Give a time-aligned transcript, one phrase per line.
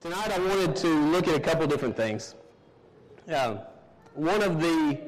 [0.00, 2.34] Tonight I wanted to look at a couple different things.
[3.30, 3.58] Uh,
[4.14, 4.98] one of the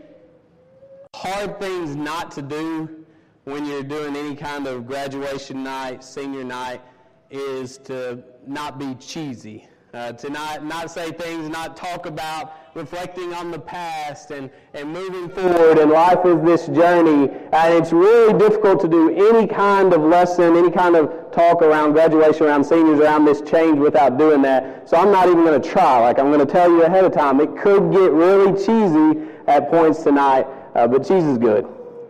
[1.16, 3.06] hard things not to do
[3.44, 6.82] when you're doing any kind of graduation night, senior night,
[7.30, 9.66] is to not be cheesy.
[9.95, 14.91] Uh, to not, not say things, not talk about reflecting on the past and, and
[14.91, 15.79] moving forward.
[15.79, 17.29] And life is this journey.
[17.52, 21.92] And it's really difficult to do any kind of lesson, any kind of talk around
[21.92, 24.88] graduation, around seniors, around this change without doing that.
[24.88, 26.01] So I'm not even going to try.
[26.01, 27.38] Like I'm going to tell you ahead of time.
[27.38, 31.66] It could get really cheesy at points tonight, uh, but cheese is good.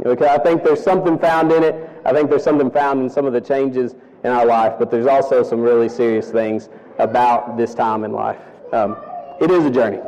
[0.06, 1.90] Okay, I think there's something found in it.
[2.04, 5.06] I think there's something found in some of the changes in our life, but there's
[5.06, 8.38] also some really serious things about this time in life.
[8.72, 8.96] Um,
[9.40, 10.00] it is a journey.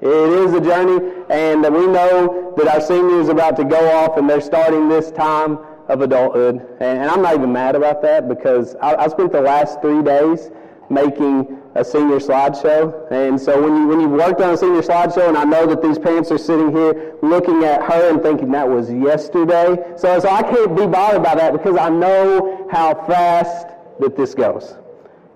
[0.00, 4.16] It is a journey, and we know that our senior is about to go off
[4.16, 6.66] and they're starting this time of adulthood.
[6.80, 10.50] And, I'm not even mad about that because I, I spent the last three days
[10.88, 13.10] making a senior slideshow.
[13.12, 15.82] And so when you when you've worked on a senior slideshow, and I know that
[15.82, 19.76] these parents are sitting here looking at her and thinking that was yesterday.
[19.96, 23.68] So, so I can't be bothered by that because I know how fast
[24.00, 24.74] that this goes.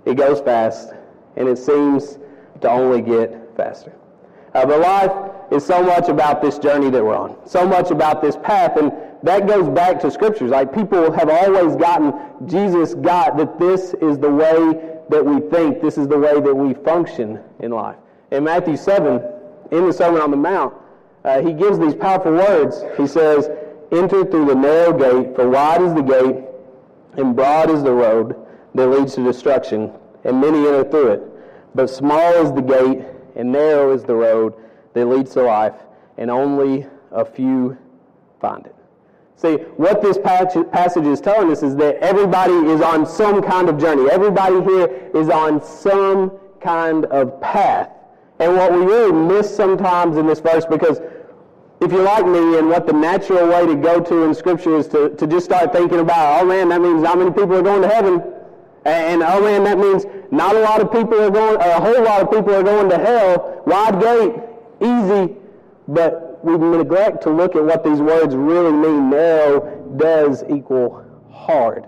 [0.04, 0.92] It goes fast,
[1.36, 2.18] and it seems
[2.60, 3.92] to only get faster.
[4.54, 5.12] Uh, but life
[5.50, 8.92] is so much about this journey that we're on, so much about this path, and
[9.22, 10.50] that goes back to scriptures.
[10.50, 12.12] Like people have always gotten,
[12.46, 16.54] Jesus got that this is the way that we think, this is the way that
[16.54, 17.96] we function in life.
[18.30, 19.22] In Matthew 7,
[19.72, 20.74] in the Sermon on the Mount,
[21.24, 22.82] uh, he gives these powerful words.
[22.96, 23.48] He says,
[23.90, 26.44] Enter through the narrow gate, for wide is the gate,
[27.16, 28.43] and broad is the road
[28.74, 29.92] that leads to destruction,
[30.24, 31.22] and many enter through it.
[31.74, 33.04] But small is the gate,
[33.36, 34.54] and narrow is the road
[34.94, 35.74] that leads to life,
[36.18, 37.76] and only a few
[38.40, 38.74] find it.
[39.36, 43.78] See, what this passage is telling us is that everybody is on some kind of
[43.78, 44.08] journey.
[44.10, 47.90] Everybody here is on some kind of path.
[48.38, 51.00] And what we really miss sometimes in this verse, because
[51.80, 54.88] if you're like me and what the natural way to go to in Scripture is
[54.88, 57.82] to, to just start thinking about, oh man, that means not many people are going
[57.82, 58.22] to heaven.
[58.84, 62.22] And, oh man, that means not a lot of people are going, a whole lot
[62.22, 63.62] of people are going to hell.
[63.66, 64.34] Wide gate,
[64.80, 65.36] easy.
[65.88, 69.10] But we neglect to look at what these words really mean.
[69.10, 71.86] Narrow does equal hard,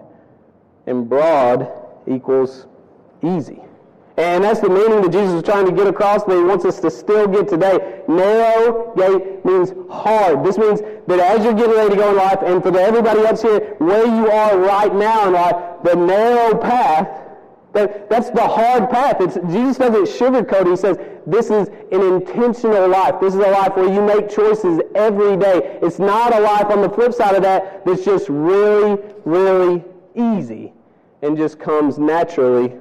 [0.87, 1.69] and broad
[2.07, 2.67] equals
[3.23, 3.61] easy.
[4.19, 6.81] And that's the meaning that Jesus is trying to get across that he wants us
[6.81, 8.03] to still get today.
[8.09, 10.43] Narrow gate means hard.
[10.43, 13.43] This means that as you're getting ready to go in life, and for everybody else
[13.43, 17.25] here, where you are right now in life, the narrow path,
[17.75, 19.21] that, that's the hard path.
[19.21, 20.71] It's, Jesus doesn't sugarcoat.
[20.71, 23.21] He says, this is an intentional life.
[23.21, 25.79] This is a life where you make choices every day.
[25.83, 29.85] It's not a life on the flip side of that that's just really, really
[30.15, 30.73] easy
[31.21, 32.73] and just comes naturally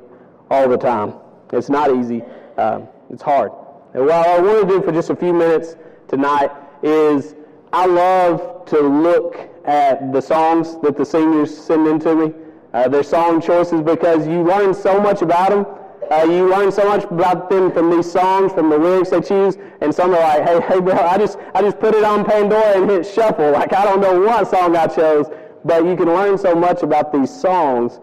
[0.50, 1.16] all the time.
[1.51, 2.23] It's not easy.
[2.57, 3.51] Um, it's hard.
[3.94, 5.75] And what I want to do for just a few minutes
[6.07, 6.51] tonight
[6.83, 7.35] is
[7.72, 12.33] I love to look at the songs that the seniors send in to me,
[12.73, 15.66] uh, their song choices, because you learn so much about them.
[16.11, 19.57] Uh, you learn so much about them from these songs, from the lyrics they choose,
[19.81, 22.77] and some are like, "Hey, hey, bro, I just, I just put it on Pandora
[22.77, 23.51] and hit shuffle.
[23.51, 25.27] Like I don't know what song I chose,
[25.63, 28.00] but you can learn so much about these songs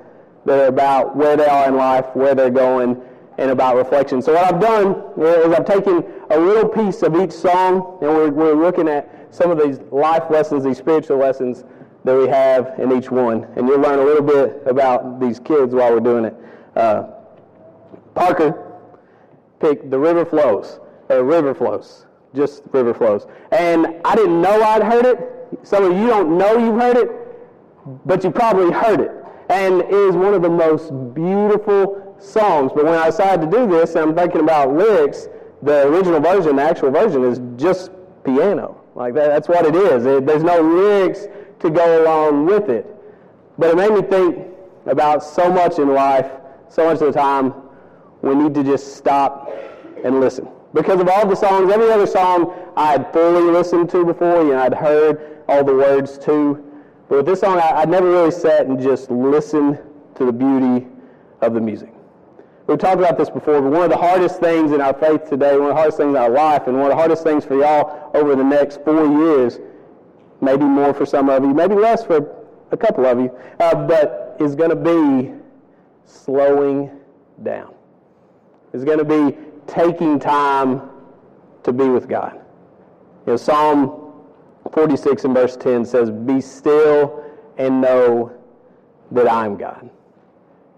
[0.46, 3.00] that are about where they are in life, where they're going,
[3.38, 4.20] and about reflection.
[4.20, 8.30] So what I've done is I've taken a little piece of each song, and we're,
[8.30, 11.64] we're looking at some of these life lessons, these spiritual lessons
[12.04, 13.44] that we have in each one.
[13.56, 16.36] And you'll learn a little bit about these kids while we're doing it.
[16.76, 17.04] Uh,
[18.14, 18.72] Parker
[19.60, 23.26] picked The River Flows, or River Flows, just River Flows.
[23.52, 25.58] And I didn't know I'd heard it.
[25.62, 27.10] Some of you don't know you've heard it,
[28.04, 29.10] but you probably heard it.
[29.48, 32.72] And it is one of the most beautiful songs.
[32.74, 35.28] But when I decided to do this, I'm thinking about lyrics.
[35.62, 37.90] The original version, the actual version, is just
[38.24, 38.80] piano.
[38.94, 40.06] Like that, that's what it is.
[40.06, 41.26] It, there's no lyrics
[41.60, 42.86] to go along with it.
[43.58, 44.48] But it made me think
[44.86, 46.30] about so much in life,
[46.68, 47.54] so much of the time,
[48.22, 49.50] we need to just stop
[50.04, 50.48] and listen.
[50.74, 54.50] Because of all the songs, every other song I had fully listened to before, you
[54.50, 56.64] know, I'd heard all the words to.
[57.08, 59.78] But with this song, I, I'd never really sat and just listened
[60.16, 60.86] to the beauty
[61.40, 61.92] of the music.
[62.66, 65.52] We've talked about this before, but one of the hardest things in our faith today,
[65.56, 67.56] one of the hardest things in our life, and one of the hardest things for
[67.56, 69.58] y'all over the next four years,
[70.40, 72.36] maybe more for some of you, maybe less for
[72.70, 75.32] a couple of you, uh, but is going to be
[76.04, 76.90] slowing
[77.42, 77.74] down.
[78.72, 79.36] It's going to be
[79.66, 80.88] taking time
[81.64, 82.34] to be with God.
[83.26, 84.12] You know, Psalm
[84.72, 87.24] 46 and verse 10 says, Be still
[87.58, 88.32] and know
[89.10, 89.90] that I'm God.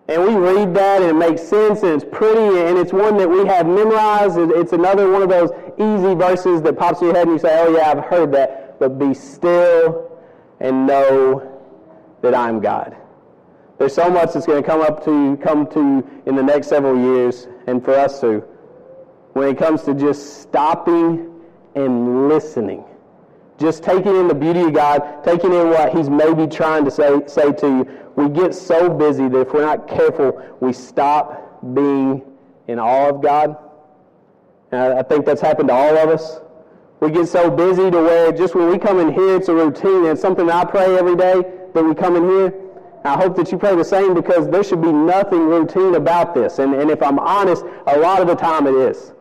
[0.06, 3.28] And we read that and it makes sense and it's pretty and it's one that
[3.28, 4.36] we have memorized.
[4.38, 7.58] It's another one of those easy verses that pops in your head and you say,
[7.62, 8.78] oh yeah, I've heard that.
[8.78, 10.10] But be still
[10.60, 11.50] and know
[12.20, 12.96] that I'm God.
[13.78, 16.96] There's so much that's going to come up to come to in the next several
[16.96, 18.44] years and for us to
[19.32, 21.30] when it comes to just stopping
[21.74, 22.84] and listening.
[23.58, 27.20] Just taking in the beauty of God, taking in what He's maybe trying to say,
[27.26, 28.03] say to you.
[28.16, 32.22] We get so busy that if we're not careful, we stop being
[32.68, 33.56] in awe of God.
[34.70, 36.40] And I think that's happened to all of us.
[37.00, 40.06] We get so busy to where just when we come in here, it's a routine.
[40.06, 41.42] It's something I pray every day
[41.74, 42.54] that we come in here.
[43.04, 46.58] I hope that you pray the same because there should be nothing routine about this.
[46.58, 49.12] And, and if I'm honest, a lot of the time it is.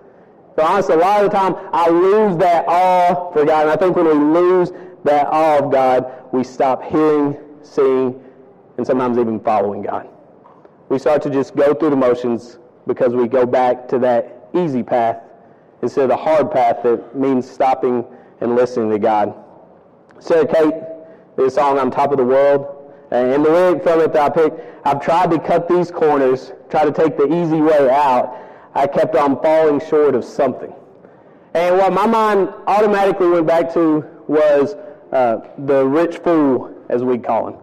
[0.56, 3.64] So honestly, a lot of the time I lose that awe for God.
[3.64, 4.72] And I think when we lose
[5.04, 8.23] that awe of God, we stop hearing, seeing,
[8.78, 10.08] and sometimes even following God.
[10.90, 14.84] We start to just go through the motions because we go back to that easy
[14.84, 15.18] path
[15.82, 18.06] instead of the hard path that means stopping
[18.42, 19.34] and listening to God.
[20.20, 20.74] Sarah Kate,
[21.36, 24.60] this song, On Top of the World, and the lyric from it that I picked,
[24.86, 28.38] I've tried to cut these corners, try to take the easy way out,
[28.76, 30.74] I kept on falling short of something.
[31.54, 34.76] And what my mind automatically went back to was
[35.12, 37.63] uh, the rich fool, as we call him.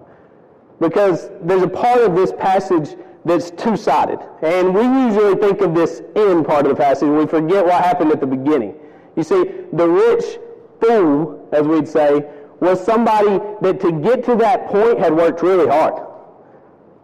[0.81, 4.19] Because there's a part of this passage that's two-sided.
[4.43, 7.85] And we usually think of this end part of the passage, and we forget what
[7.85, 8.75] happened at the beginning.
[9.15, 10.38] You see, the rich
[10.81, 12.25] fool, as we'd say,
[12.61, 16.10] was somebody that to get to that point had worked really hard.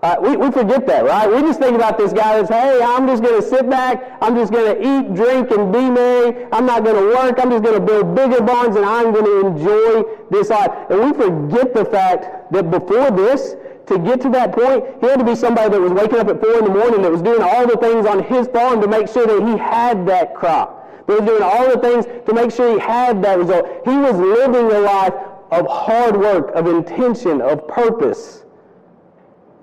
[0.03, 1.29] Uh, we, we forget that, right?
[1.29, 4.37] We just think about this guy as, hey, I'm just going to sit back, I'm
[4.37, 6.47] just going to eat, drink, and be merry.
[6.53, 7.39] I'm not going to work.
[7.39, 10.71] I'm just going to build bigger barns, and I'm going to enjoy this life.
[10.91, 13.57] And we forget the fact that before this,
[13.87, 16.41] to get to that point, he had to be somebody that was waking up at
[16.41, 19.09] 4 in the morning, that was doing all the things on his farm to make
[19.09, 21.07] sure that he had that crop.
[21.07, 23.67] That was doing all the things to make sure he had that result.
[23.85, 25.15] He was living a life
[25.51, 28.43] of hard work, of intention, of purpose.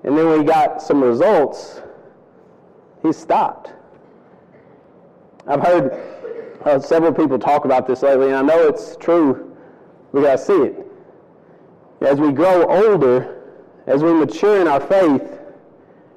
[0.04, 1.80] And then when he got some results,
[3.02, 3.72] he stopped.
[5.46, 5.92] I've heard
[6.64, 9.56] uh, several people talk about this lately, and I know it's true.
[10.12, 10.86] We got to see it.
[12.00, 13.42] As we grow older,
[13.86, 15.22] as we mature in our faith,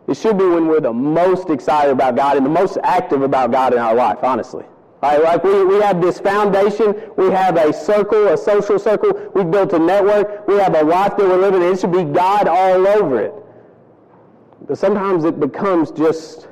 [0.08, 3.52] it should be when we're the most excited about God and the most active about
[3.52, 4.66] God in our life, honestly.
[5.02, 9.52] Right, like we, we have this foundation, we have a circle, a social circle, we've
[9.52, 12.48] built a network, we have a life that we're living, and it should be God
[12.48, 13.34] all over it.
[14.62, 16.48] But sometimes it becomes just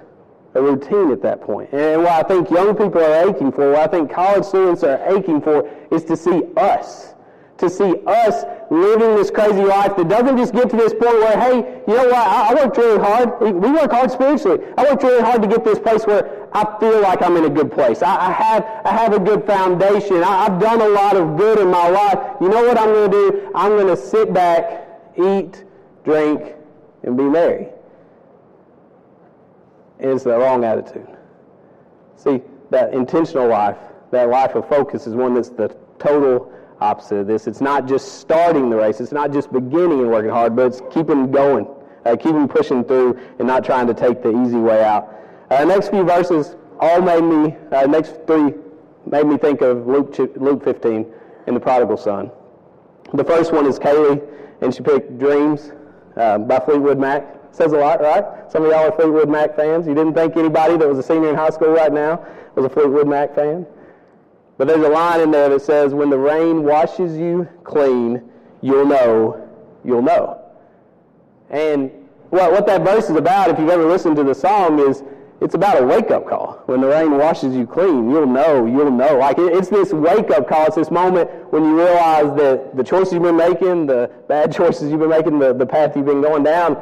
[0.54, 1.72] a routine at that point.
[1.74, 5.18] And what I think young people are aching for, what I think college students are
[5.18, 7.16] aching for, is to see us
[7.58, 11.40] to see us living this crazy life that doesn't just get to this point where,
[11.40, 13.42] hey, you know what, I, I worked really hard.
[13.42, 14.60] We work hard spiritually.
[14.78, 17.50] I worked really hard to get this place where I feel like I'm in a
[17.50, 18.02] good place.
[18.02, 20.18] I, I have, I have a good foundation.
[20.18, 22.20] I, I've done a lot of good in my life.
[22.42, 23.52] You know what I'm going to do?
[23.56, 24.88] I'm going to sit back,
[25.18, 25.64] eat,
[26.04, 26.56] drink,
[27.04, 27.70] and be merry.
[30.00, 31.08] It's the wrong attitude.
[32.16, 33.78] See, that intentional life,
[34.12, 36.52] that life of focus is one that's the total
[36.82, 37.48] opposite of this.
[37.48, 39.00] It's not just starting the race.
[39.00, 41.68] It's not just beginning and working hard, but it's keeping going,
[42.06, 45.10] uh, keeping pushing through, and not trying to take the easy way out.
[45.50, 48.54] Uh, next few verses all made me, uh, next three
[49.06, 51.06] made me think of Luke, Luke 15
[51.48, 52.32] and the prodigal son.
[53.14, 54.22] The first one is Kaylee,
[54.62, 55.72] and she picked Dreams
[56.18, 57.45] uh, by Fleetwood Mac.
[57.56, 58.52] Says a lot, right?
[58.52, 59.88] Some of y'all are Fleetwood Mac fans.
[59.88, 62.22] You didn't think anybody that was a senior in high school right now
[62.54, 63.66] was a Fleetwood Mac fan?
[64.58, 68.30] But there's a line in there that says, when the rain washes you clean,
[68.62, 69.50] you'll know,
[69.86, 70.42] you'll know.
[71.50, 71.92] And
[72.30, 75.02] what, what that verse is about, if you've ever listened to the song, is
[75.40, 76.62] it's about a wake-up call.
[76.66, 79.18] When the rain washes you clean, you'll know, you'll know.
[79.18, 80.66] Like it's this wake-up call.
[80.66, 84.92] It's this moment when you realize that the choices you've been making, the bad choices
[84.92, 86.82] you've been making, the, the path you've been going down,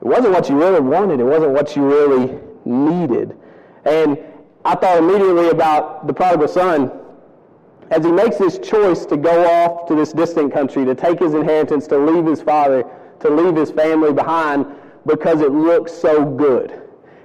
[0.00, 1.20] it wasn't what you really wanted.
[1.20, 3.36] It wasn't what you really needed.
[3.84, 4.18] And
[4.64, 6.90] I thought immediately about the prodigal son
[7.90, 11.34] as he makes this choice to go off to this distant country, to take his
[11.34, 12.84] inheritance, to leave his father,
[13.20, 14.66] to leave his family behind
[15.06, 16.72] because it looks so good.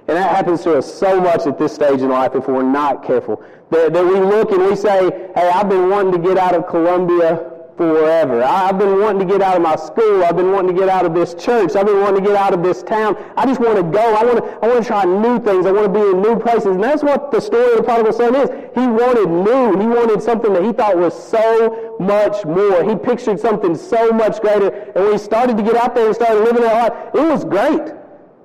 [0.08, 3.04] And that happens to us so much at this stage in life if we're not
[3.04, 3.42] careful.
[3.70, 6.66] That, that we look and we say, hey, I've been wanting to get out of
[6.68, 8.42] Columbia forever.
[8.42, 10.24] I've been wanting to get out of my school.
[10.24, 11.74] I've been wanting to get out of this church.
[11.74, 13.16] I've been wanting to get out of this town.
[13.36, 14.14] I just want to go.
[14.14, 15.66] I want to, I want to try new things.
[15.66, 16.66] I want to be in new places.
[16.66, 18.50] And that's what the story of the prodigal son is.
[18.74, 19.80] He wanted new.
[19.80, 22.84] He wanted something that he thought was so much more.
[22.84, 24.68] He pictured something so much greater.
[24.68, 27.44] And when he started to get out there and started living that life, it was
[27.44, 27.94] great.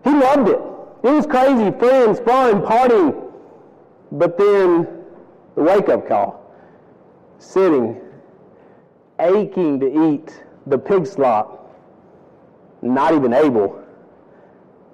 [0.03, 0.59] He loved it.
[1.03, 3.31] It was crazy, friends, fun, partying.
[4.11, 4.87] But then
[5.55, 6.53] the wake up call,
[7.39, 7.99] sitting,
[9.19, 11.75] aching to eat the pig slop,
[12.81, 13.83] not even able.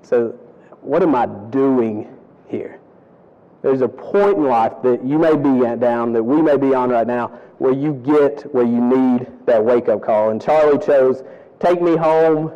[0.02, 0.30] So,
[0.82, 2.16] what am I doing
[2.48, 2.80] here?
[3.62, 6.74] There's a point in life that you may be at down, that we may be
[6.74, 7.28] on right now,
[7.60, 10.32] where you get where you need that wake up call.
[10.32, 11.24] And Charlie chose
[11.60, 12.52] Take Me Home,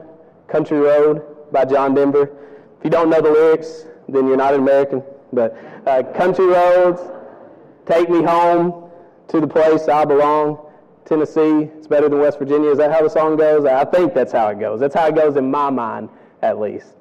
[0.49, 2.29] Country Road by John Denver.
[2.77, 5.01] If you don't know the lyrics, then you're not an American.
[5.31, 7.01] But uh, Country Roads,
[7.85, 8.89] Take Me Home
[9.29, 10.59] to the Place I Belong,
[11.07, 11.69] Tennessee.
[11.77, 12.69] It's better than West Virginia.
[12.69, 13.65] Is that how the song goes?
[13.65, 14.79] I think that's how it goes.
[14.79, 16.09] That's how it goes in my mind,
[16.41, 16.93] at least.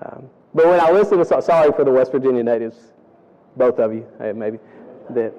[0.00, 2.76] Um, but when I listen to, sorry for the West Virginia natives,
[3.56, 4.58] both of you, maybe,
[5.10, 5.34] that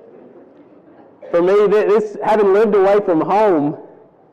[1.32, 3.78] for me, this having lived away from home,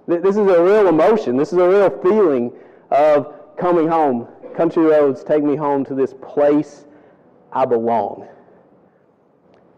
[0.06, 1.36] this is a real emotion.
[1.36, 2.52] This is a real feeling
[2.90, 4.28] of coming home.
[4.56, 6.84] Country roads take me home to this place
[7.52, 8.28] I belong.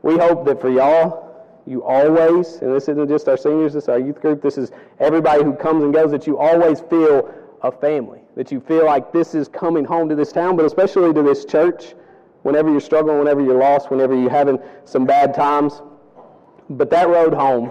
[0.02, 1.31] We hope that for y'all,
[1.66, 4.72] you always, and this isn't just our seniors, this is our youth group, this is
[4.98, 9.12] everybody who comes and goes, that you always feel a family, that you feel like
[9.12, 11.94] this is coming home to this town, but especially to this church
[12.42, 15.80] whenever you're struggling, whenever you're lost, whenever you're having some bad times.
[16.70, 17.70] But that road home,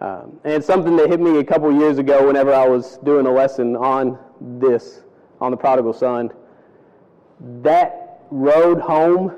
[0.00, 3.26] um, and it's something that hit me a couple years ago whenever I was doing
[3.26, 5.02] a lesson on this,
[5.40, 6.30] on the prodigal son.
[7.62, 9.34] That road home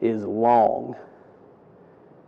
[0.00, 0.96] is long.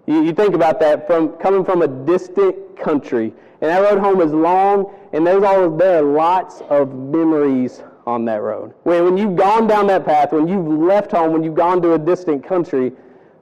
[0.07, 4.21] You, you think about that from coming from a distant country, and that road home
[4.21, 8.75] is long, and there's all there are lots of memories on that road.
[8.83, 11.93] When, when you've gone down that path, when you've left home, when you've gone to
[11.95, 12.93] a distant country,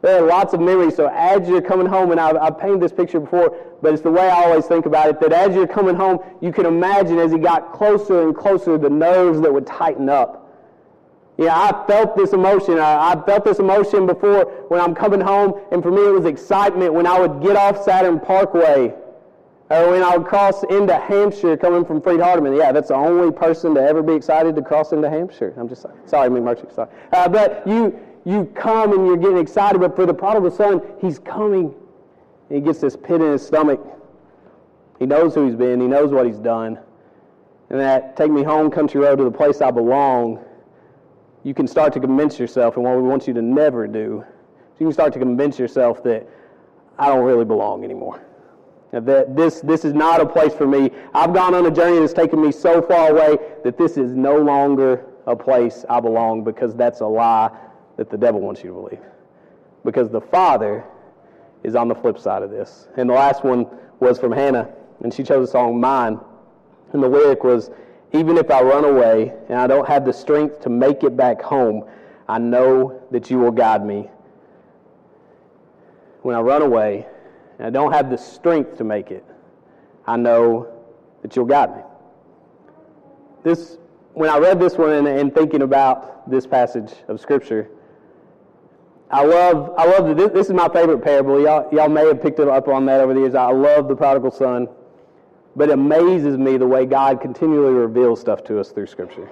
[0.02, 0.96] there are lots of memories.
[0.96, 4.10] So as you're coming home, and I've, I've painted this picture before, but it's the
[4.10, 7.32] way I always think about it, that as you're coming home, you can imagine as
[7.32, 10.39] he got closer and closer, the nerves that would tighten up.
[11.40, 12.78] Yeah, I felt this emotion.
[12.78, 16.26] I, I, felt this emotion before when I'm coming home, and for me it was
[16.26, 18.92] excitement when I would get off Saturn Parkway
[19.70, 22.58] or when I would cross into Hampshire coming from Freed Hardeman.
[22.58, 25.54] Yeah, that's the only person to ever be excited to cross into Hampshire.
[25.56, 26.90] I'm just sorry, sorry McMurtry, sorry.
[27.10, 31.18] Uh, but you, you come and you're getting excited, but for the prodigal son, he's
[31.18, 31.74] coming.
[32.50, 33.80] And he gets this pit in his stomach.
[34.98, 36.78] He knows who he's been, he knows what he's done.
[37.70, 40.44] And that take me home, country road, to the place I belong
[41.42, 44.24] you can start to convince yourself, and what we want you to never do,
[44.78, 46.26] you can start to convince yourself that
[46.98, 48.22] I don't really belong anymore.
[48.92, 50.90] That this, this is not a place for me.
[51.14, 54.36] I've gone on a journey that's taken me so far away that this is no
[54.36, 57.50] longer a place I belong because that's a lie
[57.96, 59.04] that the devil wants you to believe.
[59.84, 60.84] Because the Father
[61.62, 62.88] is on the flip side of this.
[62.96, 63.66] And the last one
[64.00, 64.68] was from Hannah,
[65.02, 66.18] and she chose the song Mine.
[66.92, 67.70] And the lyric was,
[68.12, 71.40] even if I run away and I don't have the strength to make it back
[71.40, 71.84] home,
[72.28, 74.10] I know that you will guide me.
[76.22, 77.06] When I run away
[77.58, 79.24] and I don't have the strength to make it,
[80.06, 80.72] I know
[81.22, 81.82] that you'll guide me.
[83.42, 83.78] This,
[84.14, 87.68] when I read this one and, and thinking about this passage of Scripture,
[89.10, 91.40] I love, I love this, this is my favorite parable.
[91.40, 93.34] Y'all, y'all may have picked it up on that over the years.
[93.34, 94.68] I love the prodigal son.
[95.56, 99.28] But it amazes me the way God continually reveals stuff to us through Scripture.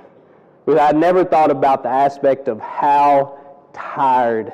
[0.66, 3.38] I never thought about the aspect of how
[3.72, 4.52] tired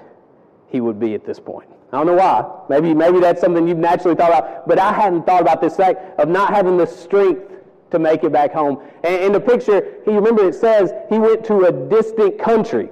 [0.69, 1.69] he would be at this point.
[1.93, 2.45] I don't know why.
[2.69, 6.19] Maybe, maybe that's something you've naturally thought about, but I hadn't thought about this fact
[6.21, 7.53] of not having the strength
[7.91, 8.81] to make it back home.
[9.05, 12.91] And in the picture, he remember it says he went to a distant country.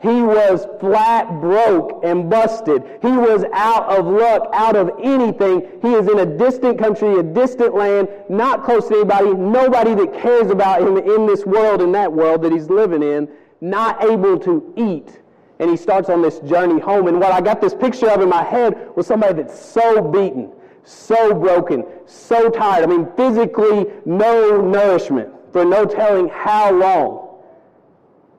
[0.00, 2.82] He was flat broke and busted.
[3.02, 5.60] He was out of luck, out of anything.
[5.82, 10.14] He is in a distant country, a distant land, not close to anybody, nobody that
[10.14, 13.28] cares about him in this world, in that world that he's living in,
[13.60, 15.20] not able to eat.
[15.58, 17.06] And he starts on this journey home.
[17.06, 20.50] And what I got this picture of in my head was somebody that's so beaten,
[20.82, 22.84] so broken, so tired.
[22.84, 27.29] I mean, physically, no nourishment for no telling how long.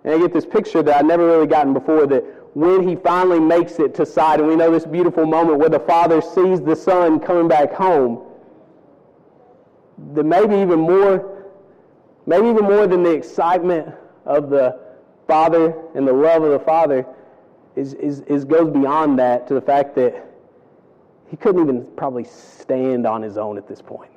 [0.03, 2.23] And I get this picture that I'd never really gotten before that
[2.55, 5.79] when he finally makes it to side, and we know this beautiful moment where the
[5.79, 8.23] father sees the son coming back home,
[10.13, 11.45] that maybe even more,
[12.25, 13.93] maybe even more than the excitement
[14.25, 14.77] of the
[15.27, 17.05] father and the love of the father,
[17.75, 20.27] is, is, is goes beyond that to the fact that
[21.29, 24.11] he couldn't even probably stand on his own at this point.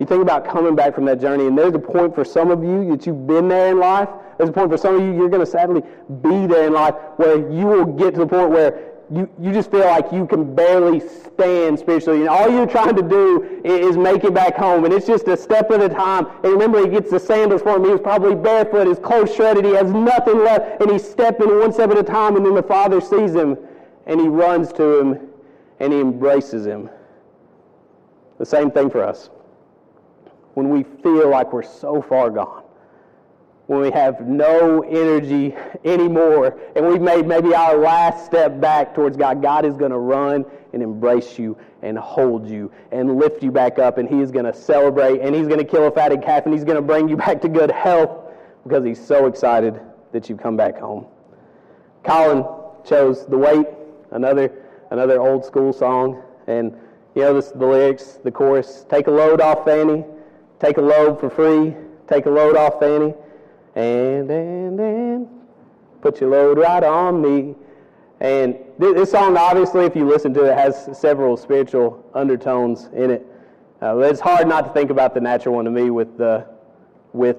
[0.00, 2.64] You think about coming back from that journey, and there's a point for some of
[2.64, 4.08] you that you've been there in life.
[4.38, 5.82] There's a point for some of you, you're going to sadly
[6.22, 9.70] be there in life where you will get to the point where you, you just
[9.70, 12.20] feel like you can barely stand spiritually.
[12.20, 14.86] And all you're trying to do is make it back home.
[14.86, 16.28] And it's just a step at a time.
[16.44, 17.84] And remember, he gets the sandals for him.
[17.84, 19.66] He was probably barefoot, his clothes shredded.
[19.66, 20.80] He has nothing left.
[20.80, 22.36] And he's stepping one step at a time.
[22.36, 23.58] And then the father sees him
[24.06, 25.28] and he runs to him
[25.80, 26.88] and he embraces him.
[28.38, 29.28] The same thing for us.
[30.54, 32.64] When we feel like we're so far gone
[33.70, 35.54] when we have no energy
[35.84, 39.98] anymore and we've made maybe our last step back towards God, God is going to
[39.98, 44.32] run and embrace you and hold you and lift you back up and He is
[44.32, 46.82] going to celebrate and He's going to kill a fatted calf and He's going to
[46.82, 48.10] bring you back to good health
[48.64, 49.80] because He's so excited
[50.10, 51.06] that you've come back home.
[52.02, 52.44] Colin
[52.84, 53.68] chose The Weight,
[54.10, 54.52] another,
[54.90, 56.24] another old school song.
[56.48, 56.76] And
[57.14, 60.04] you know this, the lyrics, the chorus, take a load off Fanny,
[60.60, 61.74] take a load for free,
[62.06, 63.14] take a load off Fanny
[63.74, 65.28] and, and, and,
[66.02, 67.54] put your load right on me.
[68.20, 73.26] And this song, obviously, if you listen to it, has several spiritual undertones in it.
[73.82, 76.46] Uh, it's hard not to think about the natural one to me with, the,
[77.12, 77.36] with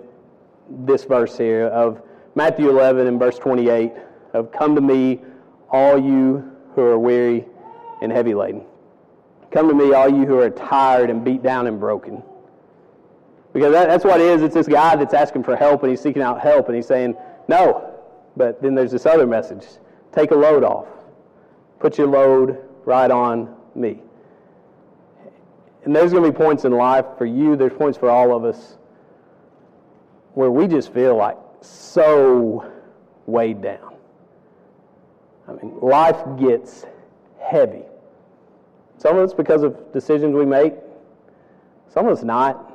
[0.70, 2.01] this verse here of
[2.34, 3.94] Matthew 11 and verse 28
[4.34, 5.22] of Come to me,
[5.70, 7.46] all you who are weary
[8.01, 8.63] and heavy laden.
[9.51, 12.24] Come to me, all you who are tired and beat down and broken
[13.53, 14.41] because that, that's what it is.
[14.41, 17.15] It's this guy that's asking for help and he's seeking out help and he's saying,
[17.48, 18.00] no.
[18.38, 19.65] But then there's this other message
[20.13, 20.88] take a load off,
[21.79, 24.01] put your load right on me.
[25.84, 28.43] And there's going to be points in life for you, there's points for all of
[28.43, 28.77] us
[30.34, 32.72] where we just feel like so
[33.25, 33.96] weighed down.
[35.48, 36.86] I mean, life gets
[37.41, 37.84] heavy.
[38.98, 40.74] Some of it's because of decisions we make,
[41.89, 42.71] some of it's not.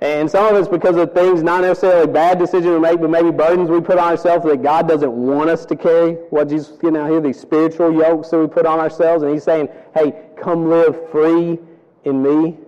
[0.00, 3.32] And some of it's because of things, not necessarily bad decisions we make, but maybe
[3.32, 6.12] burdens we put on ourselves that God doesn't want us to carry.
[6.30, 9.24] What Jesus is getting out here, these spiritual yokes that we put on ourselves.
[9.24, 11.58] And He's saying, hey, come live free
[12.04, 12.58] in me.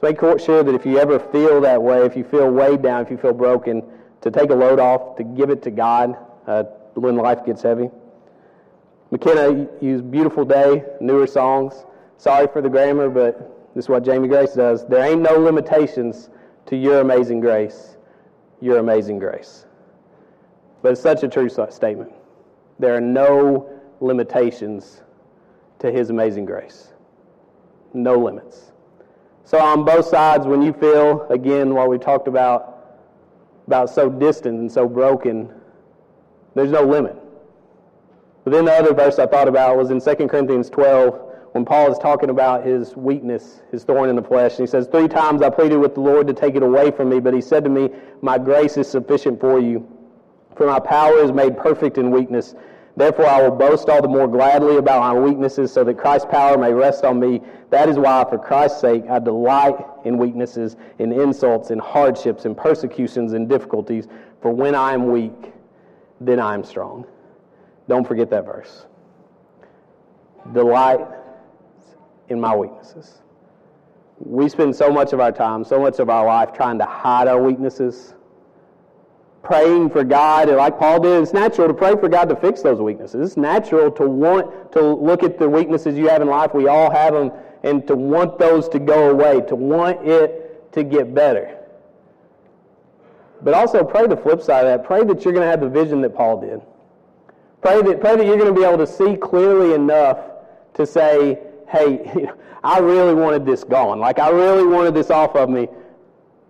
[0.00, 3.04] So make sure that if you ever feel that way, if you feel weighed down,
[3.04, 3.84] if you feel broken,
[4.22, 6.16] to take a load off, to give it to God
[6.48, 7.90] uh, when life gets heavy.
[9.12, 11.84] McKenna used Beautiful Day, newer songs.
[12.16, 14.86] Sorry for the grammar, but this is what Jamie Grace does.
[14.86, 16.28] There ain't no limitations
[16.70, 17.96] to your amazing grace,
[18.60, 19.66] your amazing grace.
[20.82, 22.12] But it's such a true statement.
[22.78, 23.68] There are no
[24.00, 25.02] limitations
[25.80, 26.92] to his amazing grace.
[27.92, 28.70] No limits.
[29.44, 33.00] So on both sides, when you feel, again, what we talked about,
[33.66, 35.52] about so distant and so broken,
[36.54, 37.16] there's no limit.
[38.44, 41.90] But then the other verse I thought about was in 2 Corinthians 12, when Paul
[41.90, 44.52] is talking about his weakness, his thorn in the flesh.
[44.52, 47.08] And he says, Three times I pleaded with the Lord to take it away from
[47.08, 47.90] me, but he said to me,
[48.22, 49.86] My grace is sufficient for you,
[50.56, 52.54] for my power is made perfect in weakness.
[52.96, 56.58] Therefore, I will boast all the more gladly about my weaknesses, so that Christ's power
[56.58, 57.40] may rest on me.
[57.70, 62.54] That is why, for Christ's sake, I delight in weaknesses, in insults, in hardships, in
[62.54, 64.06] persecutions, in difficulties.
[64.42, 65.52] For when I am weak,
[66.20, 67.06] then I am strong.
[67.88, 68.86] Don't forget that verse.
[70.52, 71.00] Delight
[72.30, 73.18] in my weaknesses.
[74.18, 77.26] We spend so much of our time, so much of our life trying to hide
[77.26, 78.14] our weaknesses,
[79.42, 80.48] praying for God.
[80.48, 83.26] And like Paul did, it's natural to pray for God to fix those weaknesses.
[83.26, 86.54] It's natural to want to look at the weaknesses you have in life.
[86.54, 90.84] We all have them, and to want those to go away, to want it to
[90.84, 91.56] get better.
[93.42, 94.86] But also pray the flip side of that.
[94.86, 96.60] Pray that you're going to have the vision that Paul did.
[97.62, 100.18] Pray that, pray that you're going to be able to see clearly enough
[100.74, 101.38] to say,
[101.70, 102.28] hey,
[102.64, 104.00] I really wanted this gone.
[104.00, 105.68] Like, I really wanted this off of me.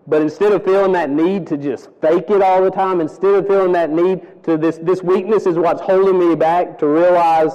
[0.06, 3.46] But instead of feeling that need to just fake it all the time, instead of
[3.46, 7.52] feeling that need to this, this weakness is what's holding me back, to realize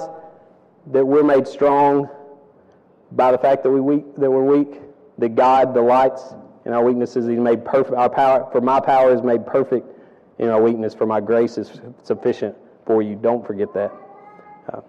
[0.86, 2.08] that we're made strong
[3.12, 4.80] by the fact that, we weak, that we're weak,
[5.18, 7.26] that God delights in our weaknesses.
[7.26, 7.96] He's made perfect.
[7.96, 9.86] Our power, for my power is made perfect
[10.38, 13.16] in our weakness, for my grace is sufficient for you.
[13.16, 13.92] Don't forget that.
[14.72, 14.80] Uh,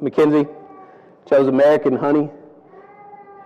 [0.00, 0.46] Mackenzie
[1.28, 2.30] chose American honey.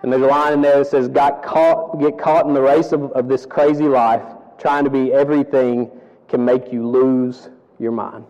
[0.02, 2.92] And there's a line in there that says, Got caught, get caught in the race
[2.92, 4.22] of, of this crazy life,
[4.58, 5.90] trying to be everything
[6.28, 8.24] can make you lose your mind.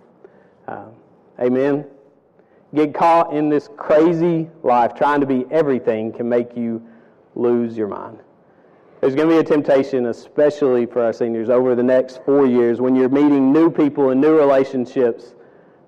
[0.67, 0.87] Uh,
[1.39, 1.87] amen.
[2.75, 6.83] Get caught in this crazy life, trying to be everything can make you
[7.35, 8.19] lose your mind.
[9.01, 12.81] There's going to be a temptation, especially for our seniors, over the next four years
[12.81, 15.35] when you're meeting new people and new relationships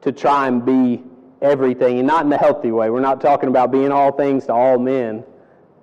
[0.00, 1.02] to try and be
[1.42, 2.90] everything, and not in a healthy way.
[2.90, 5.24] We're not talking about being all things to all men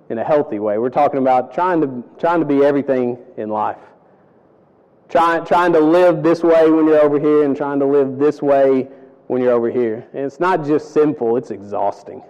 [0.08, 0.78] in a healthy way.
[0.78, 3.78] We're talking about trying to, trying to be everything in life.
[5.08, 8.42] Trying, trying to live this way when you're over here and trying to live this
[8.42, 8.88] way
[9.26, 10.06] when you're over here.
[10.12, 12.22] And it's not just simple, it's exhausting.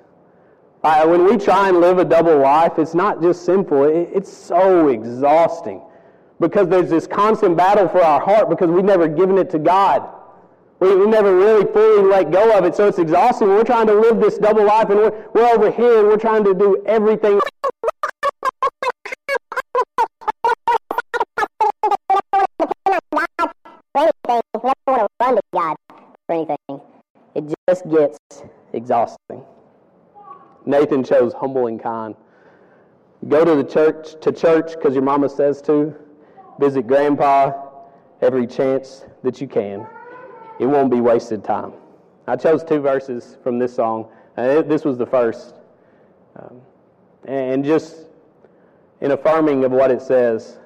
[0.83, 4.33] Uh, when we try and live a double life, it's not just simple, it, it's
[4.33, 5.83] so exhausting
[6.40, 10.09] because there's this constant battle for our heart because we've never given it to God.
[10.81, 13.49] We, we never really fully let go of it, so it's exhausting.
[13.49, 16.45] We're trying to live this double life, and we're, we're over here and we're trying
[16.45, 17.38] to do everything.
[25.21, 25.77] run to God
[26.27, 26.81] for anything.
[27.35, 28.19] It just gets
[28.73, 29.45] exhausting.
[30.66, 32.14] Nathan chose humble and kind.
[33.29, 35.95] Go to the church to church because your mama says to.
[36.59, 37.53] Visit grandpa
[38.23, 39.87] every chance that you can.
[40.61, 41.73] It won't be wasted time.
[42.27, 44.09] I chose two verses from this song.
[44.37, 45.55] Uh, this was the first.
[46.37, 46.61] Um,
[47.25, 48.05] and just
[49.01, 50.59] in affirming of what it says,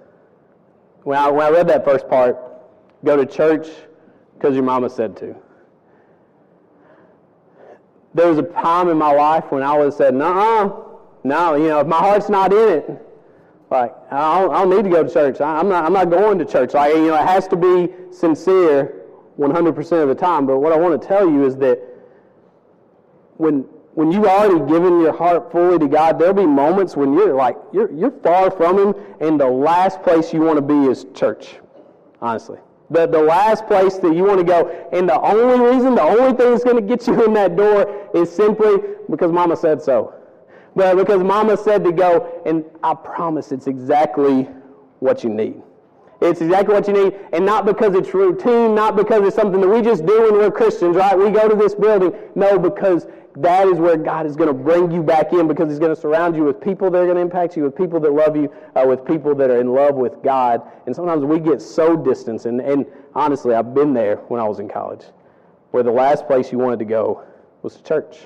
[1.05, 2.37] when I, when I read that first part,
[3.05, 3.69] go to church
[4.35, 5.37] because your mama said to.
[8.15, 11.79] There was a time in my life when I was said, no, no, you know,
[11.81, 13.07] if my heart's not in it,
[13.71, 15.41] like I don't, I don't need to go to church.
[15.41, 16.75] I, am not, I'm not going to church.
[16.75, 19.04] Like you know, it has to be sincere
[19.39, 20.47] 100% of the time.
[20.47, 21.81] But what I want to tell you is that
[23.37, 27.35] when when you've already given your heart fully to God, there'll be moments when you're
[27.35, 31.07] like you're you're far from Him, and the last place you want to be is
[31.15, 31.57] church.
[32.21, 32.59] Honestly,
[32.91, 36.37] the the last place that you want to go, and the only reason, the only
[36.37, 38.79] thing that's going to get you in that door is simply
[39.11, 40.15] because Mama said so.
[40.77, 44.49] But because Mama said to go, and I promise it's exactly
[44.99, 45.63] what you need.
[46.25, 49.69] It's exactly what you need, and not because it's routine, not because it's something that
[49.69, 51.17] we just do when we're Christians, right?
[51.17, 52.15] We go to this building.
[52.35, 53.07] No, because
[53.37, 56.01] that is where God is going to bring you back in because He's going to
[56.01, 58.51] surround you with people that are going to impact you, with people that love you,
[58.75, 60.63] uh, with people that are in love with God.
[60.87, 62.47] And sometimes we get so distant.
[62.47, 65.05] And, and honestly, I've been there when I was in college,
[65.73, 67.23] where the last place you wanted to go
[67.61, 68.21] was to church.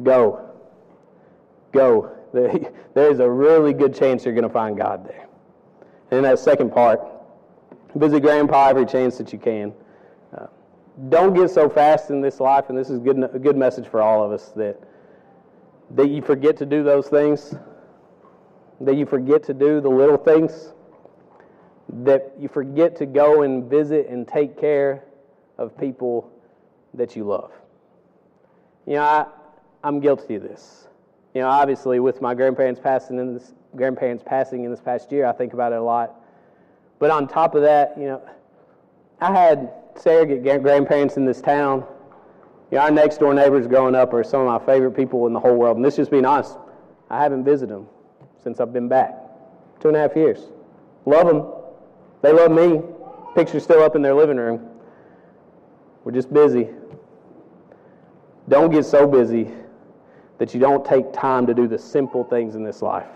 [0.00, 0.48] Go.
[1.72, 2.12] Go.
[2.94, 5.27] There is a really good chance you're going to find God there.
[6.10, 7.00] And in that second part,
[7.94, 9.72] visit Grandpa every chance that you can.
[10.36, 10.46] Uh,
[11.08, 14.00] don't get so fast in this life, and this is good, a good message for
[14.00, 14.80] all of us, that,
[15.90, 17.54] that you forget to do those things,
[18.80, 20.72] that you forget to do the little things,
[21.90, 25.04] that you forget to go and visit and take care
[25.56, 26.30] of people
[26.94, 27.50] that you love.
[28.86, 29.26] You know, I,
[29.84, 30.88] I'm guilty of this.
[31.34, 35.24] You know, obviously, with my grandparents passing in this grandparents passing in this past year,
[35.24, 36.14] I think about it a lot.
[36.98, 38.20] But on top of that, you know,
[39.20, 41.84] I had surrogate grandparents in this town.
[42.70, 45.32] You know, our next door neighbors growing up are some of my favorite people in
[45.32, 45.76] the whole world.
[45.76, 46.58] And this just being honest,
[47.08, 47.86] I haven't visited them
[48.42, 49.14] since I've been back.
[49.80, 50.40] Two and a half years.
[51.06, 51.46] Love them.
[52.20, 52.82] They love me.
[53.34, 54.68] Picture's still up in their living room.
[56.04, 56.68] We're just busy.
[58.48, 59.50] Don't get so busy
[60.38, 63.06] that you don't take time to do the simple things in this life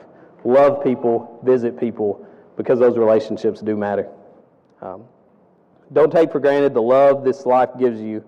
[0.44, 2.26] love people, visit people,
[2.56, 4.08] because those relationships do matter.
[4.80, 5.04] Um,
[5.92, 8.24] don't take for granted the love this life gives you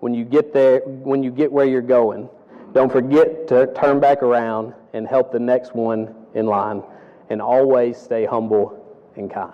[0.00, 2.28] when you get there, when you get where you're going.
[2.72, 6.82] Don't forget to turn back around and help the next one in line,
[7.30, 8.82] and always stay humble
[9.16, 9.52] and kind.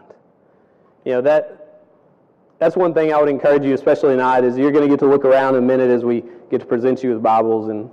[1.05, 1.59] You know that.
[2.59, 5.07] That's one thing I would encourage you, especially tonight, is you're going to get to
[5.07, 7.91] look around a minute as we get to present you with Bibles, and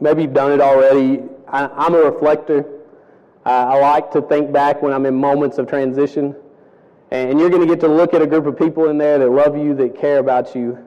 [0.00, 1.22] maybe you've done it already.
[1.46, 2.73] I, I'm a reflector.
[3.46, 6.34] Uh, I like to think back when I'm in moments of transition.
[7.10, 9.30] And you're going to get to look at a group of people in there that
[9.30, 10.78] love you, that care about you.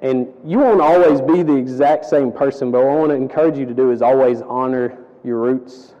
[0.00, 3.58] And you won't always be the exact same person, but what I want to encourage
[3.58, 5.94] you to do is always honor your roots.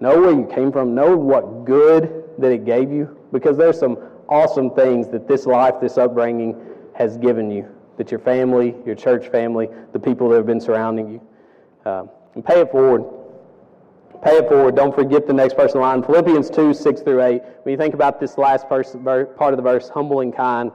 [0.00, 0.94] Know where you came from.
[0.94, 3.16] Know what good that it gave you.
[3.32, 6.56] Because there's some awesome things that this life, this upbringing
[6.94, 7.68] has given you.
[7.96, 11.22] That your family, your church family, the people that have been surrounding you.
[11.84, 13.04] Uh, and pay it forward.
[14.22, 14.74] Pay it forward.
[14.74, 16.02] Don't forget the next person in line.
[16.02, 17.42] Philippians 2, 6 through 8.
[17.62, 20.72] When you think about this last person, part of the verse, humble and kind,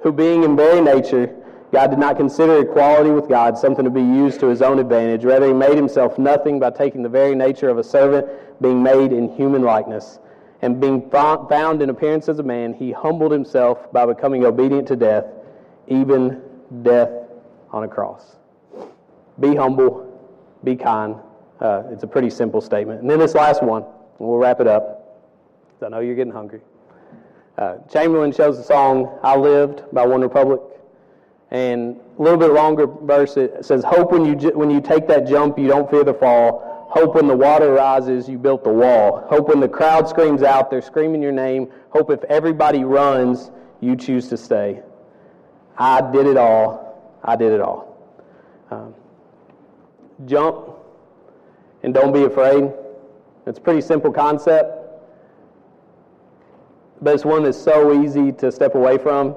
[0.00, 1.34] who being in very nature,
[1.72, 5.24] God did not consider equality with God something to be used to his own advantage.
[5.24, 8.26] Rather, he made himself nothing by taking the very nature of a servant,
[8.62, 10.18] being made in human likeness.
[10.62, 14.96] And being found in appearance as a man, he humbled himself by becoming obedient to
[14.96, 15.26] death,
[15.86, 16.40] even
[16.82, 17.10] death
[17.72, 18.36] on a cross.
[19.38, 20.18] Be humble,
[20.64, 21.16] be kind,
[21.60, 23.00] uh, it's a pretty simple statement.
[23.00, 25.24] And then this last one, and we'll wrap it up.
[25.84, 26.60] I know you're getting hungry.
[27.58, 30.62] Uh, Chamberlain chose the song I Lived by OneRepublic.
[31.50, 35.26] And a little bit longer verse, it says, Hope when you, when you take that
[35.26, 36.88] jump, you don't fear the fall.
[36.90, 39.26] Hope when the water rises, you built the wall.
[39.28, 41.70] Hope when the crowd screams out, they're screaming your name.
[41.90, 44.82] Hope if everybody runs, you choose to stay.
[45.78, 47.18] I did it all.
[47.22, 47.96] I did it all.
[48.70, 48.94] Um,
[50.24, 50.65] jump
[51.86, 52.68] and don't be afraid.
[53.46, 54.76] It's a pretty simple concept,
[57.00, 59.36] but it's one that's so easy to step away from.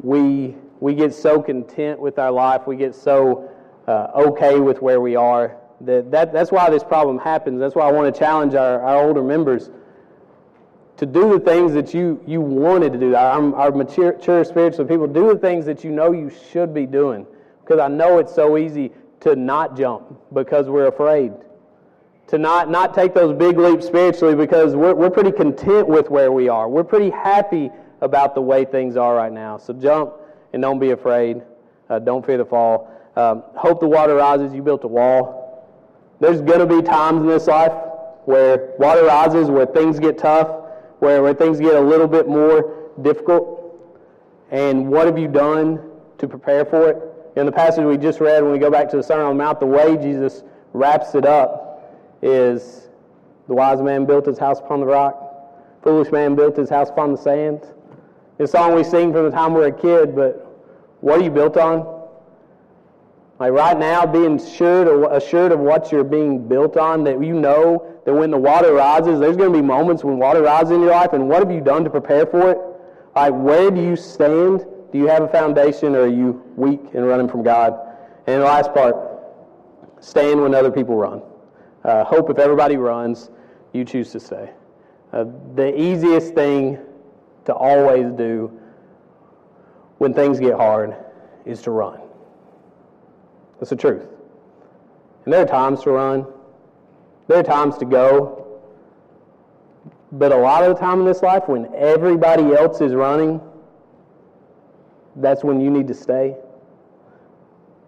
[0.00, 3.50] We, we get so content with our life, we get so
[3.88, 5.56] uh, okay with where we are.
[5.80, 7.58] That, that, that's why this problem happens.
[7.58, 9.70] That's why I want to challenge our, our older members
[10.98, 13.16] to do the things that you, you wanted to do.
[13.16, 16.86] Our, our mature, mature spiritual people, do the things that you know you should be
[16.86, 17.26] doing.
[17.62, 18.92] Because I know it's so easy
[19.24, 21.32] to not jump because we're afraid.
[22.28, 26.32] To not, not take those big leaps spiritually because we're, we're pretty content with where
[26.32, 26.68] we are.
[26.68, 29.58] We're pretty happy about the way things are right now.
[29.58, 30.14] So jump
[30.52, 31.42] and don't be afraid.
[31.90, 32.90] Uh, don't fear the fall.
[33.16, 34.54] Um, hope the water rises.
[34.54, 35.68] You built a wall.
[36.20, 37.72] There's going to be times in this life
[38.24, 40.64] where water rises, where things get tough
[41.04, 43.60] where, where things get a little bit more difficult.
[44.50, 45.80] And what have you done
[46.18, 47.13] to prepare for it?
[47.36, 49.42] In the passage we just read, when we go back to the Sermon on the
[49.42, 51.92] Mount, the way Jesus wraps it up
[52.22, 52.88] is
[53.48, 57.12] the wise man built his house upon the rock, foolish man built his house upon
[57.12, 57.60] the sand.
[58.38, 60.46] It's a song we sing from the time we were a kid, but
[61.00, 62.02] what are you built on?
[63.40, 67.34] Like right now, being assured of, assured of what you're being built on, that you
[67.34, 70.80] know that when the water rises, there's going to be moments when water rises in
[70.80, 72.58] your life, and what have you done to prepare for it?
[73.16, 74.64] Like, where do you stand?
[74.94, 77.76] Do you have a foundation, or are you weak and running from God?
[78.28, 78.94] And the last part,
[79.98, 81.20] stand when other people run.
[81.82, 83.28] Uh, hope if everybody runs,
[83.72, 84.50] you choose to stay.
[85.12, 85.24] Uh,
[85.56, 86.78] the easiest thing
[87.44, 88.56] to always do
[89.98, 90.94] when things get hard
[91.44, 91.98] is to run.
[93.58, 94.06] That's the truth.
[95.24, 96.24] And there are times to run,
[97.26, 98.60] there are times to go.
[100.12, 103.40] But a lot of the time in this life, when everybody else is running,
[105.16, 106.36] that's when you need to stay.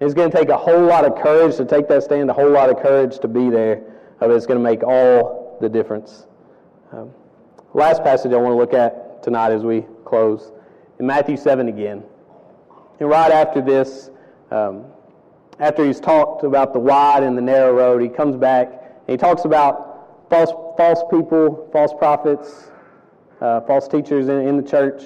[0.01, 2.51] It's going to take a whole lot of courage to take that stand, a whole
[2.51, 3.83] lot of courage to be there.
[4.21, 6.27] But it's going to make all the difference.
[6.93, 7.11] Um,
[7.75, 10.53] last passage I want to look at tonight as we close
[10.99, 12.03] in Matthew 7 again.
[13.01, 14.11] And right after this,
[14.51, 14.85] um,
[15.59, 19.17] after he's talked about the wide and the narrow road, he comes back and he
[19.17, 22.71] talks about false, false people, false prophets,
[23.41, 25.03] uh, false teachers in, in the church.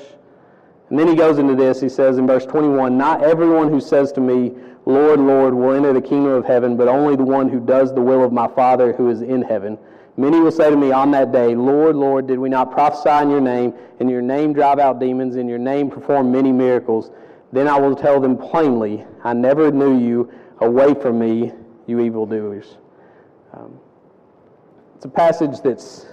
[0.90, 1.80] And then he goes into this.
[1.80, 4.52] He says in verse 21 Not everyone who says to me,
[4.86, 8.00] Lord, Lord, will enter the kingdom of heaven, but only the one who does the
[8.00, 9.78] will of my Father who is in heaven.
[10.16, 13.30] Many will say to me on that day, Lord, Lord, did we not prophesy in
[13.30, 17.10] your name, in your name drive out demons, in your name perform many miracles?
[17.52, 20.30] Then I will tell them plainly, I never knew you.
[20.60, 21.52] Away from me,
[21.86, 22.76] you evildoers.
[23.54, 23.80] Um,
[24.94, 26.04] it's a passage that's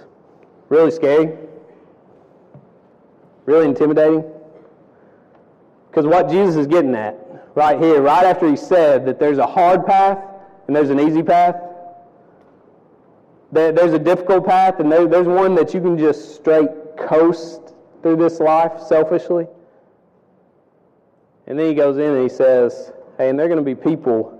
[0.70, 1.36] really scary,
[3.44, 4.24] really intimidating.
[5.90, 7.18] Because what Jesus is getting at
[7.54, 10.18] right here, right after he said that there's a hard path
[10.66, 11.56] and there's an easy path,
[13.50, 18.40] there's a difficult path and there's one that you can just straight coast through this
[18.40, 19.46] life selfishly.
[21.46, 23.74] And then he goes in and he says, Hey, and there are going to be
[23.74, 24.34] people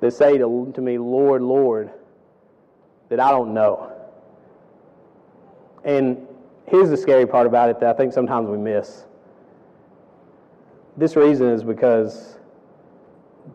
[0.00, 1.90] that say to, to me, Lord, Lord,
[3.10, 3.92] that I don't know.
[5.84, 6.26] And
[6.66, 9.04] here's the scary part about it that I think sometimes we miss.
[10.96, 12.36] This reason is because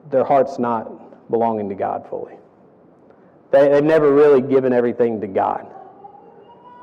[0.10, 2.34] their heart's not belonging to God fully.
[3.52, 5.67] They, have never really given everything to God.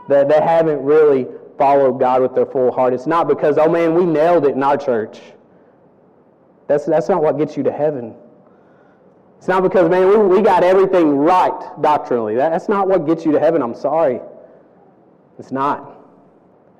[0.08, 1.26] They, they haven't really
[1.58, 2.94] followed God with their full heart.
[2.94, 5.20] It's not because, oh man, we nailed it in our church.
[6.66, 8.14] That's, that's not what gets you to heaven.
[9.38, 12.34] It's not because, man, we, we got everything right doctrinally.
[12.36, 13.60] That, that's not what gets you to heaven.
[13.60, 14.20] I'm sorry.
[15.38, 15.93] It's not.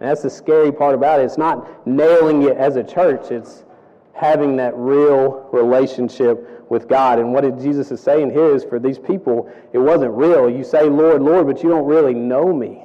[0.05, 1.23] And that's the scary part about it.
[1.23, 3.65] It's not nailing it as a church, it's
[4.13, 7.19] having that real relationship with God.
[7.19, 10.51] And what Jesus is saying here is for these people, it wasn't real.
[10.51, 12.85] You say, Lord, Lord, but you don't really know me.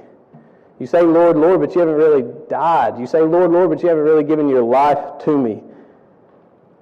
[0.79, 2.97] You say, Lord, Lord, but you haven't really died.
[2.97, 5.62] You say, Lord, Lord, but you haven't really given your life to me.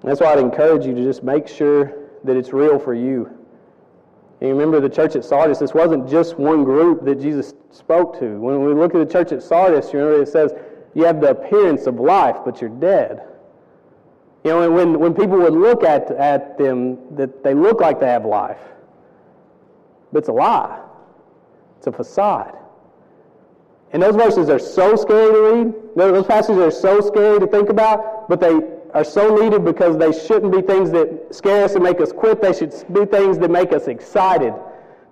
[0.04, 1.94] that's why I'd encourage you to just make sure
[2.26, 3.36] that it's real for you.
[4.40, 8.20] And you remember the church at Sardis, this wasn't just one group that Jesus spoke
[8.20, 8.40] to.
[8.40, 10.54] When we look at the church at Sardis, you remember it says,
[10.94, 13.22] you have the appearance of life, but you're dead.
[14.44, 18.00] You know, and when, when people would look at, at them, that they look like
[18.00, 18.60] they have life.
[20.12, 20.82] But it's a lie.
[21.78, 22.56] It's a facade.
[23.92, 25.74] And those verses are so scary to read.
[25.96, 28.60] Those passages are so scary to think about, but they
[28.94, 32.42] are so needed because they shouldn't be things that scare us and make us quit.
[32.42, 34.54] They should be things that make us excited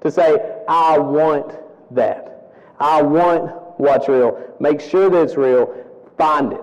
[0.01, 1.55] to say, I want
[1.91, 2.53] that.
[2.79, 4.55] I want what's real.
[4.59, 5.73] Make sure that it's real.
[6.17, 6.61] Find it.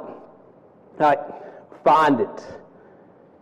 [0.98, 1.18] Right.
[1.84, 2.46] find it.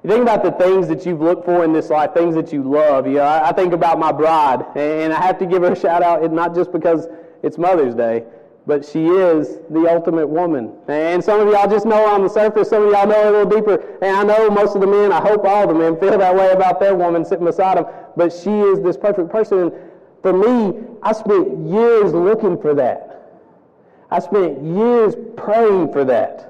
[0.02, 2.62] You think about the things that you've looked for in this life, things that you
[2.62, 3.06] love.
[3.06, 5.78] You know, I, I think about my bride, and I have to give her a
[5.78, 7.06] shout out, not just because
[7.42, 8.24] it's Mother's Day,
[8.66, 10.72] but she is the ultimate woman.
[10.88, 13.50] And some of y'all just know on the surface, some of y'all know a little
[13.50, 13.98] deeper.
[14.02, 16.50] And I know most of the men, I hope all the men feel that way
[16.50, 17.86] about their woman sitting beside them.
[18.16, 19.58] But she is this perfect person.
[19.58, 19.72] And
[20.22, 23.40] for me, I spent years looking for that.
[24.10, 26.46] I spent years praying for that.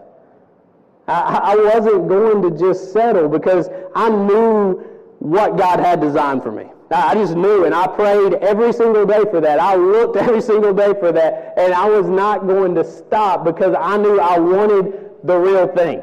[1.06, 4.74] I, I wasn't going to just settle because I knew
[5.18, 6.66] what God had designed for me.
[6.90, 9.60] I just knew, and I prayed every single day for that.
[9.60, 13.76] I looked every single day for that, and I was not going to stop because
[13.78, 16.02] I knew I wanted the real thing.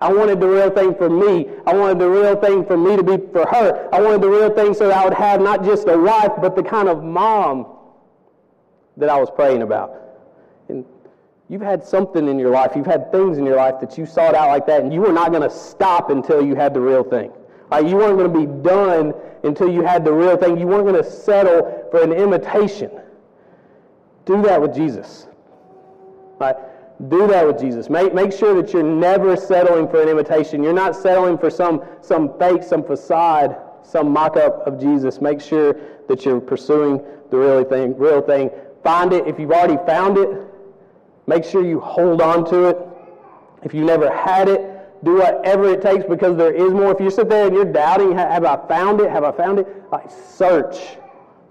[0.00, 1.48] I wanted the real thing for me.
[1.66, 3.88] I wanted the real thing for me to be for her.
[3.92, 6.54] I wanted the real thing so that I would have not just a wife, but
[6.54, 7.66] the kind of mom
[8.98, 9.94] that I was praying about.
[10.68, 10.84] And
[11.48, 14.34] you've had something in your life, you've had things in your life that you sought
[14.34, 17.04] out like that, and you were not going to stop until you had the real
[17.04, 17.32] thing.
[17.74, 20.56] Like you weren't going to be done until you had the real thing.
[20.58, 22.90] You weren't going to settle for an imitation.
[24.26, 25.26] Do that with Jesus.
[27.08, 27.90] Do that with Jesus.
[27.90, 30.62] Make, make sure that you're never settling for an imitation.
[30.62, 35.20] You're not settling for some, some fake, some facade, some mock up of Jesus.
[35.20, 35.74] Make sure
[36.08, 38.50] that you're pursuing the real thing, real thing.
[38.84, 39.26] Find it.
[39.26, 40.28] If you've already found it,
[41.26, 42.78] make sure you hold on to it.
[43.64, 44.73] If you never had it,
[45.04, 46.92] do whatever it takes because there is more.
[46.92, 49.10] If you sit there and you're doubting, have I found it?
[49.10, 49.68] Have I found it?
[49.92, 50.78] Like, search.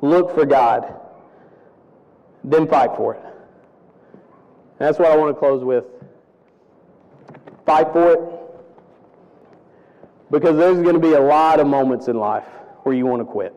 [0.02, 0.94] Look for God.
[2.44, 3.22] Then fight for it.
[3.24, 5.86] And that's what I want to close with.
[7.66, 8.20] Fight for it.
[10.32, 12.48] Because there's going to be a lot of moments in life
[12.82, 13.54] where you want to quit.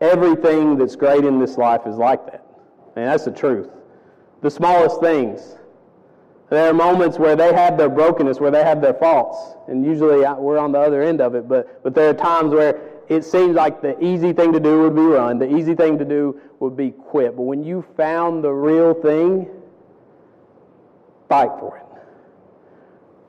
[0.00, 2.44] Everything that's great in this life is like that.
[2.96, 3.68] And that's the truth.
[4.42, 5.56] The smallest things
[6.50, 10.24] there are moments where they have their brokenness, where they have their faults, and usually
[10.24, 11.48] uh, we're on the other end of it.
[11.48, 14.96] But, but there are times where it seems like the easy thing to do would
[14.96, 17.36] be run, the easy thing to do would be quit.
[17.36, 19.48] But when you found the real thing,
[21.28, 21.86] fight for it.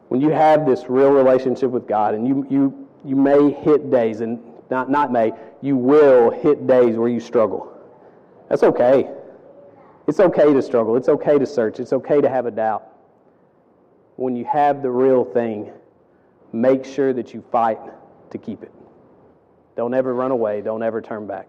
[0.09, 4.21] When you have this real relationship with God, and you, you, you may hit days,
[4.21, 4.39] and
[4.71, 5.31] not, not may,
[5.61, 7.71] you will hit days where you struggle.
[8.49, 9.11] That's okay.
[10.07, 10.95] It's okay to struggle.
[10.95, 11.79] It's okay to search.
[11.79, 12.87] It's okay to have a doubt
[14.21, 15.71] when you have the real thing,
[16.53, 17.79] make sure that you fight
[18.29, 18.71] to keep it.
[19.75, 20.61] Don't ever run away.
[20.61, 21.47] Don't ever turn back.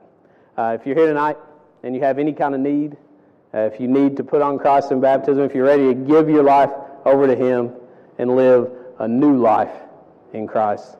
[0.56, 1.36] Uh, if you're here tonight
[1.82, 2.96] and you have any kind of need,
[3.52, 6.30] uh, if you need to put on Christ in baptism, if you're ready to give
[6.30, 6.70] your life
[7.04, 7.72] over to Him
[8.16, 9.74] and live a new life
[10.32, 10.96] in Christ,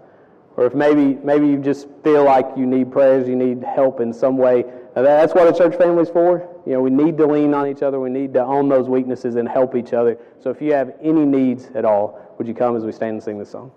[0.59, 4.13] or if maybe maybe you just feel like you need prayers, you need help in
[4.13, 6.49] some way, that's what a church family is for.
[6.67, 7.99] You know, we need to lean on each other.
[7.99, 10.19] We need to own those weaknesses and help each other.
[10.41, 13.23] So if you have any needs at all, would you come as we stand and
[13.23, 13.73] sing this song?